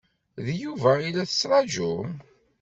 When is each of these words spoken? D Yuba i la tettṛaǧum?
D 0.45 0.47
Yuba 0.61 0.91
i 1.07 1.09
la 1.15 1.25
tettṛaǧum? 1.29 2.11